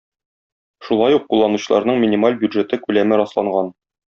Шулай 0.87 1.17
ук 1.17 1.27
кулланучыларның 1.33 2.01
минималь 2.07 2.41
бюджеты 2.45 2.83
күләме 2.87 3.25
расланган. 3.25 3.75